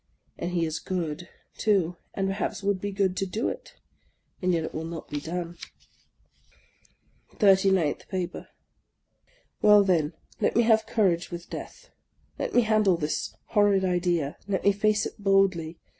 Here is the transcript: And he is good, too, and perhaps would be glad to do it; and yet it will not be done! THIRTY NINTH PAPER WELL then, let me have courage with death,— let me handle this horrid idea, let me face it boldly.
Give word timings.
And 0.35 0.53
he 0.53 0.65
is 0.65 0.79
good, 0.79 1.29
too, 1.57 1.95
and 2.15 2.27
perhaps 2.27 2.63
would 2.63 2.81
be 2.81 2.91
glad 2.91 3.15
to 3.17 3.27
do 3.27 3.49
it; 3.49 3.75
and 4.41 4.51
yet 4.51 4.63
it 4.63 4.73
will 4.73 4.83
not 4.83 5.07
be 5.11 5.19
done! 5.21 5.59
THIRTY 7.37 7.69
NINTH 7.69 8.07
PAPER 8.09 8.47
WELL 9.61 9.83
then, 9.83 10.13
let 10.39 10.55
me 10.55 10.63
have 10.63 10.87
courage 10.87 11.29
with 11.29 11.51
death,— 11.51 11.91
let 12.39 12.55
me 12.55 12.61
handle 12.63 12.97
this 12.97 13.35
horrid 13.49 13.85
idea, 13.85 14.37
let 14.47 14.63
me 14.63 14.71
face 14.71 15.05
it 15.05 15.19
boldly. 15.21 15.77